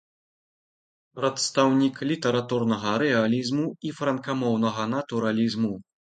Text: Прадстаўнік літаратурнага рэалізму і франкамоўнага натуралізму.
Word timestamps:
Прадстаўнік 1.17 1.95
літаратурнага 2.11 2.93
рэалізму 3.03 3.65
і 3.89 3.91
франкамоўнага 3.99 4.87
натуралізму. 4.95 5.71